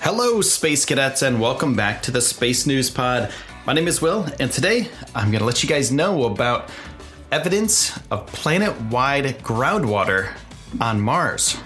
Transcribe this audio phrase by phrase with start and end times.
[0.00, 3.30] Hello, Space Cadets, and welcome back to the Space News Pod.
[3.66, 6.70] My name is Will, and today I'm going to let you guys know about
[7.30, 10.34] evidence of planet wide groundwater
[10.80, 11.58] on Mars.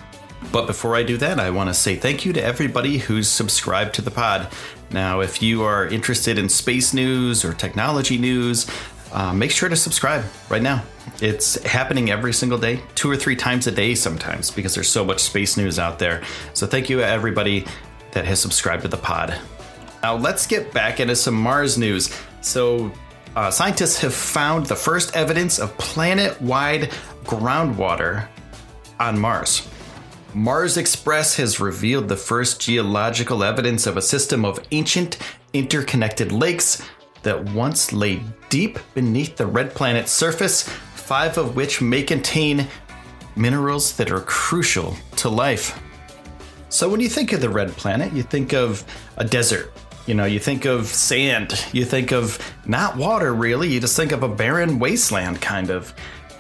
[0.51, 3.95] But before I do that, I want to say thank you to everybody who's subscribed
[3.95, 4.49] to the pod.
[4.91, 8.67] Now, if you are interested in space news or technology news,
[9.13, 10.83] uh, make sure to subscribe right now.
[11.23, 15.05] It's happening every single day, two or three times a day sometimes, because there's so
[15.05, 16.23] much space news out there.
[16.53, 17.65] So, thank you, everybody
[18.13, 19.39] that has subscribed to the pod.
[20.03, 22.15] Now, let's get back into some Mars news.
[22.41, 22.93] So,
[23.37, 26.91] uh, scientists have found the first evidence of planet wide
[27.25, 28.29] groundwater
[28.99, 29.69] on Mars.
[30.35, 35.19] Mars Express has revealed the first geological evidence of a system of ancient
[35.53, 36.83] interconnected lakes
[37.23, 42.67] that once lay deep beneath the red planet's surface, five of which may contain
[43.37, 45.81] minerals that are crucial to life.
[46.71, 48.85] So, when you think of the red planet, you think of
[49.17, 49.73] a desert.
[50.07, 51.67] You know, you think of sand.
[51.73, 53.69] You think of not water, really.
[53.69, 55.93] You just think of a barren wasteland, kind of.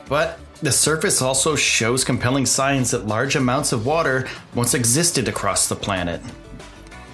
[0.08, 5.68] But the surface also shows compelling signs that large amounts of water once existed across
[5.68, 6.20] the planet.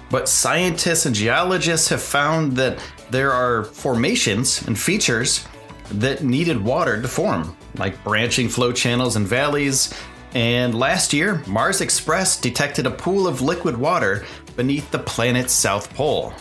[0.09, 2.79] But scientists and geologists have found that
[3.11, 5.45] there are formations and features
[5.91, 9.93] that needed water to form, like branching flow channels and valleys.
[10.35, 14.25] And last year, Mars Express detected a pool of liquid water
[14.57, 16.33] beneath the planet's south pole.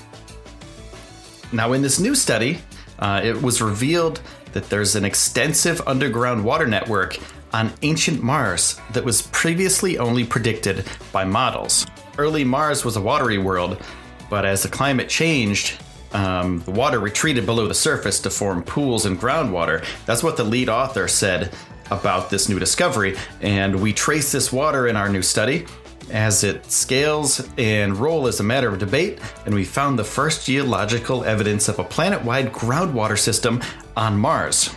[1.52, 2.58] Now, in this new study,
[2.98, 4.20] uh, it was revealed
[4.52, 7.18] that there's an extensive underground water network
[7.52, 11.86] on ancient Mars that was previously only predicted by models.
[12.18, 13.80] Early Mars was a watery world,
[14.28, 15.80] but as the climate changed,
[16.12, 19.84] um, the water retreated below the surface to form pools and groundwater.
[20.04, 21.52] That's what the lead author said
[21.90, 25.66] about this new discovery, and we trace this water in our new study
[26.10, 30.46] as it scales and role is a matter of debate, and we found the first
[30.46, 33.62] geological evidence of a planet wide groundwater system
[33.96, 34.74] on Mars.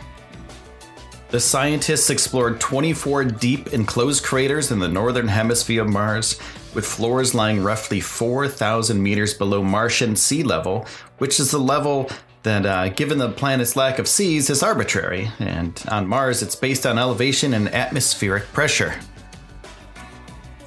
[1.29, 6.39] The scientists explored 24 deep enclosed craters in the northern hemisphere of Mars,
[6.73, 10.85] with floors lying roughly 4,000 meters below Martian sea level,
[11.17, 12.09] which is the level
[12.47, 15.29] that, uh, given the planet's lack of seas, is arbitrary.
[15.39, 18.95] And on Mars, it's based on elevation and atmospheric pressure.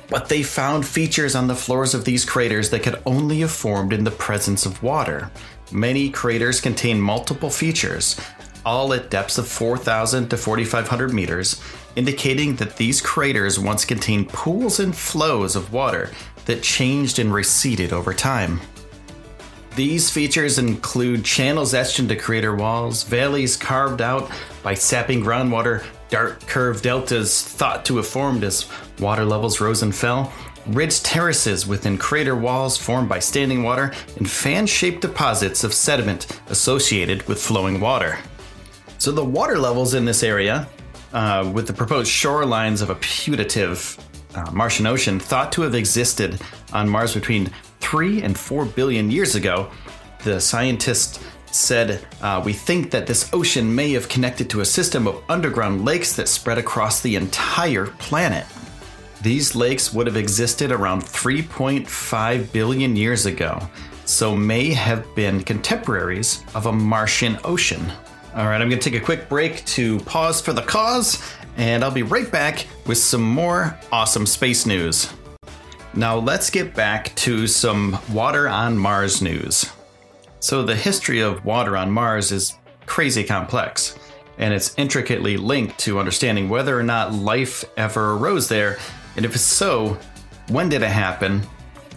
[0.09, 3.93] But they found features on the floors of these craters that could only have formed
[3.93, 5.31] in the presence of water.
[5.73, 8.21] Many craters contain multiple features,
[8.67, 11.63] all at depths of 4,000 to 4,500 meters,
[11.97, 16.11] indicating that these craters once contained pools and flows of water
[16.45, 18.61] that changed and receded over time.
[19.77, 24.31] These features include channels etched into crater walls, valleys carved out
[24.63, 28.67] by sapping groundwater, dark curved deltas thought to have formed as
[28.99, 30.33] water levels rose and fell,
[30.67, 36.27] ridged terraces within crater walls formed by standing water, and fan shaped deposits of sediment
[36.49, 38.19] associated with flowing water.
[38.99, 40.69] So, the water levels in this area,
[41.13, 43.97] uh, with the proposed shorelines of a putative
[44.35, 46.41] uh, Martian ocean thought to have existed
[46.73, 47.51] on Mars between
[47.91, 49.69] 3 and 4 billion years ago,
[50.23, 51.19] the scientists
[51.51, 55.85] said, uh, We think that this ocean may have connected to a system of underground
[55.85, 58.47] lakes that spread across the entire planet.
[59.23, 63.59] These lakes would have existed around 3.5 billion years ago,
[64.05, 67.83] so may have been contemporaries of a Martian ocean.
[68.37, 71.21] All right, I'm going to take a quick break to pause for the cause,
[71.57, 75.13] and I'll be right back with some more awesome space news.
[75.95, 79.67] Now, let's get back to some water on Mars news.
[80.39, 82.57] So, the history of water on Mars is
[82.87, 83.99] crazy complex,
[84.39, 88.79] and it's intricately linked to understanding whether or not life ever arose there,
[89.17, 89.99] and if so,
[90.49, 91.43] when did it happen?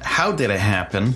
[0.02, 1.14] How did it happen?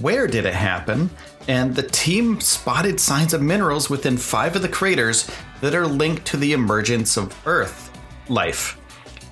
[0.00, 1.10] Where did it happen?
[1.48, 5.28] And the team spotted signs of minerals within five of the craters
[5.62, 7.90] that are linked to the emergence of Earth
[8.28, 8.78] life,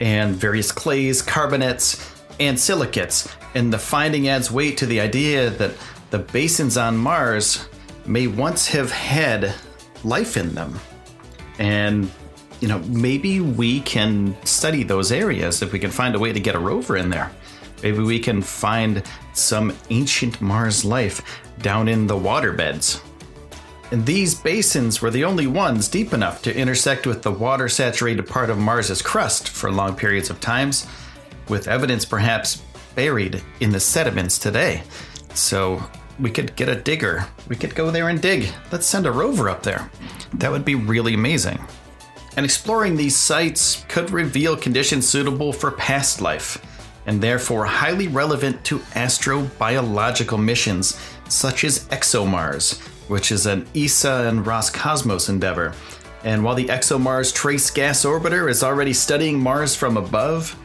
[0.00, 3.28] and various clays, carbonates, and silicates.
[3.54, 5.72] And the finding adds weight to the idea that
[6.10, 7.68] the basins on Mars
[8.06, 9.54] may once have had
[10.04, 10.78] life in them.
[11.58, 12.10] And,
[12.60, 16.40] you know, maybe we can study those areas if we can find a way to
[16.40, 17.30] get a rover in there.
[17.82, 19.02] Maybe we can find
[19.34, 21.22] some ancient Mars life
[21.60, 23.00] down in the water beds.
[23.90, 28.26] And these basins were the only ones deep enough to intersect with the water saturated
[28.26, 30.86] part of Mars's crust for long periods of times,
[31.48, 32.62] with evidence perhaps
[32.94, 34.82] buried in the sediments today.
[35.34, 35.82] So
[36.18, 37.26] we could get a digger.
[37.48, 38.48] We could go there and dig.
[38.72, 39.90] Let's send a rover up there.
[40.34, 41.60] That would be really amazing.
[42.36, 46.62] And exploring these sites could reveal conditions suitable for past life,
[47.06, 54.44] and therefore highly relevant to astrobiological missions such as ExoMars, which is an ESA and
[54.44, 55.74] Roscosmos endeavor.
[56.24, 60.56] And while the ExoMars Trace Gas Orbiter is already studying Mars from above,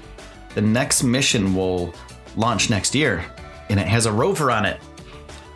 [0.55, 1.94] the next mission will
[2.35, 3.23] launch next year,
[3.69, 4.79] and it has a rover on it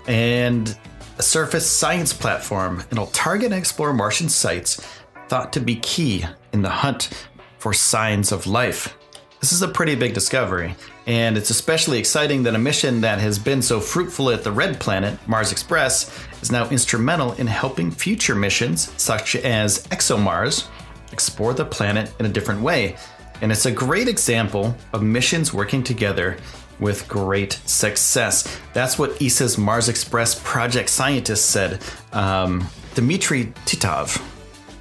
[0.07, 0.77] and
[1.17, 2.83] a surface science platform.
[2.91, 4.85] It'll target and explore Martian sites
[5.27, 7.27] thought to be key in the hunt
[7.57, 8.97] for signs of life.
[9.39, 13.37] This is a pretty big discovery, and it's especially exciting that a mission that has
[13.37, 16.11] been so fruitful at the Red Planet, Mars Express,
[16.41, 20.67] is now instrumental in helping future missions, such as ExoMars,
[21.11, 22.95] explore the planet in a different way.
[23.41, 26.37] And it's a great example of missions working together
[26.79, 28.59] with great success.
[28.73, 31.81] That's what ESA's Mars Express project scientist said,
[32.13, 34.21] um, Dmitry Titov.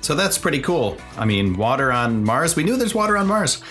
[0.00, 0.98] So that's pretty cool.
[1.16, 3.62] I mean, water on Mars, we knew there's water on Mars,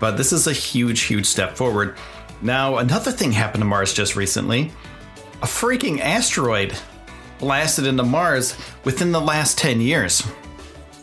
[0.00, 1.96] but this is a huge, huge step forward.
[2.42, 4.72] Now, another thing happened to Mars just recently
[5.42, 6.74] a freaking asteroid
[7.38, 10.26] blasted into Mars within the last 10 years.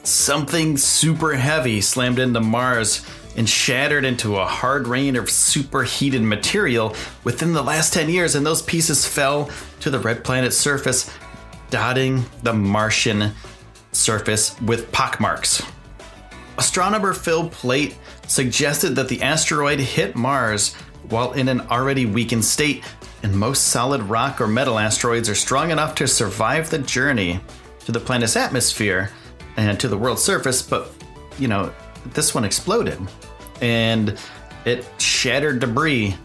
[0.03, 3.05] Something super heavy slammed into Mars
[3.35, 8.45] and shattered into a hard rain of superheated material within the last 10 years, and
[8.45, 9.49] those pieces fell
[9.79, 11.09] to the red planet's surface,
[11.69, 13.31] dotting the Martian
[13.91, 15.63] surface with pockmarks.
[16.57, 17.97] Astronomer Phil Plait
[18.27, 20.75] suggested that the asteroid hit Mars
[21.09, 22.83] while in an already weakened state,
[23.23, 27.39] and most solid rock or metal asteroids are strong enough to survive the journey
[27.85, 29.11] to the planet's atmosphere
[29.57, 30.91] and to the world's surface, but
[31.37, 31.73] you know,
[32.05, 32.99] this one exploded
[33.61, 34.17] and
[34.65, 36.15] it shattered debris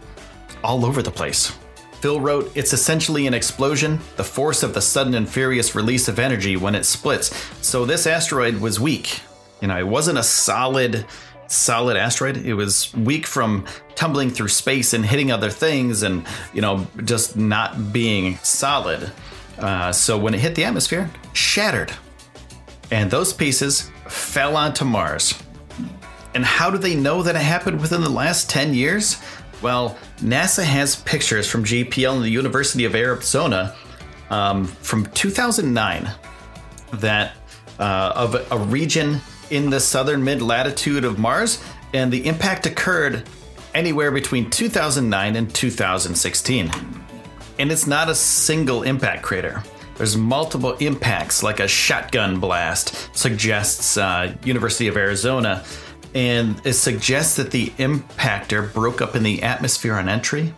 [0.65, 1.57] all over the place.
[2.01, 6.19] Phil wrote, It's essentially an explosion, the force of the sudden and furious release of
[6.19, 7.35] energy when it splits.
[7.63, 9.21] So this asteroid was weak.
[9.61, 11.07] You know, it wasn't a solid,
[11.47, 12.37] solid asteroid.
[12.37, 17.37] It was weak from tumbling through space and hitting other things and, you know, just
[17.37, 19.11] not being solid.
[19.59, 21.93] Uh, so when it hit the atmosphere, shattered.
[22.91, 25.35] And those pieces fell onto Mars.
[26.37, 29.17] And how do they know that it happened within the last 10 years?
[29.63, 33.75] Well, NASA has pictures from JPL and the University of Arizona
[34.29, 36.11] um, from 2009
[36.93, 37.33] that
[37.79, 41.65] uh, of a region in the southern mid latitude of Mars,
[41.95, 43.27] and the impact occurred
[43.73, 46.71] anywhere between 2009 and 2016.
[47.59, 49.63] And it's not a single impact crater.
[49.97, 55.65] There's multiple impacts, like a shotgun blast, suggests uh, University of Arizona
[56.17, 60.55] and it suggests that the impactor broke up in the atmosphere on entry.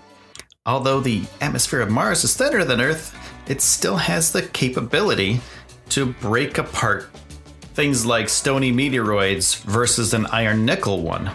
[0.65, 3.13] Although the atmosphere of Mars is thinner than Earth,
[3.49, 5.41] it still has the capability
[5.89, 7.11] to break apart
[7.75, 11.29] things like stony meteoroids versus an iron nickel one.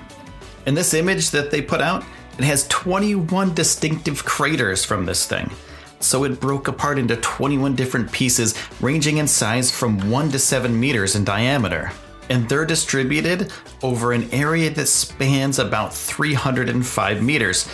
[0.66, 2.06] In this image that they put out,
[2.38, 5.52] it has 21 distinctive craters from this thing.
[6.00, 10.80] So it broke apart into 21 different pieces, ranging in size from 1 to 7
[10.80, 11.92] meters in diameter
[12.30, 13.52] and they're distributed
[13.82, 17.68] over an area that spans about 305 meters.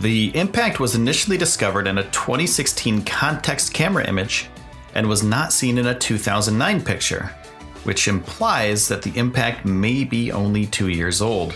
[0.00, 4.48] The impact was initially discovered in a 2016 context camera image
[4.94, 7.30] and was not seen in a 2009 picture,
[7.84, 11.54] which implies that the impact may be only two years old.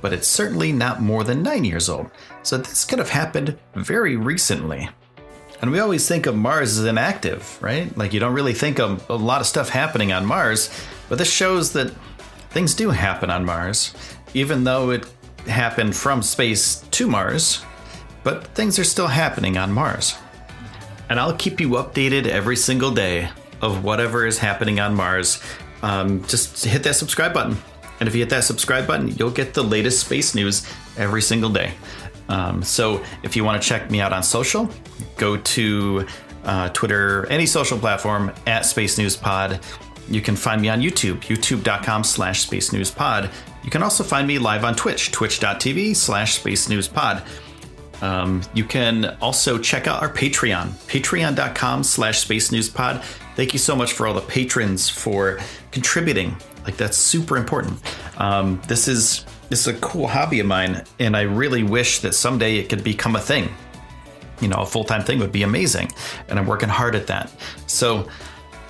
[0.00, 2.10] But it's certainly not more than nine years old,
[2.42, 4.88] so this could have happened very recently.
[5.60, 7.96] And we always think of Mars as inactive, right?
[7.96, 10.70] Like you don't really think of a lot of stuff happening on Mars,
[11.08, 11.92] but this shows that
[12.50, 13.94] things do happen on Mars,
[14.34, 15.06] even though it
[15.46, 17.62] happened from space to Mars,
[18.22, 20.16] but things are still happening on Mars.
[21.08, 23.30] And I'll keep you updated every single day
[23.62, 25.42] of whatever is happening on Mars
[25.82, 27.56] um, just hit that subscribe button.
[28.00, 31.50] And if you hit that subscribe button, you'll get the latest space news every single
[31.50, 31.72] day.
[32.28, 34.68] Um, so if you want to check me out on social,
[35.16, 36.06] go to
[36.44, 39.60] uh, Twitter, any social platform at Space News Pod.
[40.10, 43.30] You can find me on YouTube, youtube.com slash Space News Pod.
[43.62, 47.22] You can also find me live on Twitch, twitch.tv slash Space News Pod.
[48.00, 53.02] Um, you can also check out our Patreon, patreon.com slash Space News Pod.
[53.34, 55.38] Thank you so much for all the patrons for
[55.70, 56.36] contributing.
[56.64, 57.78] Like that's super important.
[58.18, 62.14] Um, this is this is a cool hobby of mine, and I really wish that
[62.14, 63.48] someday it could become a thing.
[64.40, 65.90] You know, a full time thing would be amazing,
[66.28, 67.32] and I'm working hard at that.
[67.66, 68.08] So,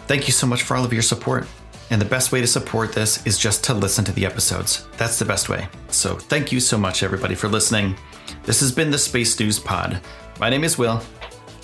[0.09, 1.47] thank you so much for all of your support.
[1.91, 4.89] And the best way to support this is just to listen to the episodes.
[4.97, 5.69] That's the best way.
[5.89, 7.97] So, thank you so much, everybody, for listening.
[8.43, 10.01] This has been the Space News Pod.
[10.41, 11.01] My name is Will,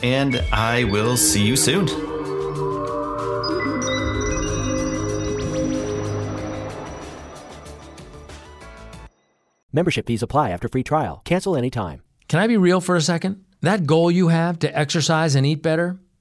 [0.02, 1.86] and I will see you soon.
[9.72, 11.20] Membership fees apply after free trial.
[11.24, 12.00] Cancel anytime.
[12.28, 13.44] Can I be real for a second?
[13.60, 15.98] That goal you have to exercise and eat better,